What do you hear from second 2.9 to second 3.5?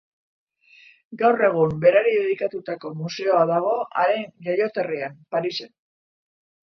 museoa